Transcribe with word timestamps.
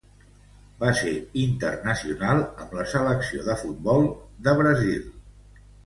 Va 0.83 0.93
ser 1.01 1.11
internacional 1.41 2.43
amb 2.55 2.75
la 2.81 2.89
selecció 2.97 3.47
de 3.53 3.61
futbol 3.63 4.13
de 4.49 4.61
Brasil. 4.65 5.11